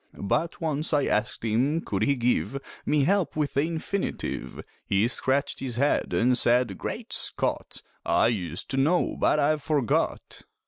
But 0.19 0.59
once 0.59 0.93
I 0.93 1.05
asked 1.05 1.43
him 1.43 1.81
could 1.81 2.01
he 2.01 2.15
give 2.15 2.57
Me 2.87 3.03
help 3.03 3.35
with 3.35 3.53
the 3.53 3.61
infinitive 3.61 4.63
He 4.83 5.07
scratched 5.07 5.59
his 5.59 5.75
head 5.75 6.11
and 6.11 6.35
said: 6.35 6.79
"Great 6.79 7.13
Scott! 7.13 7.83
I 8.03 8.25
used 8.29 8.67
to 8.71 8.77
know, 8.77 9.15
but 9.19 9.37
I've 9.39 9.61
forgot." 9.61 10.41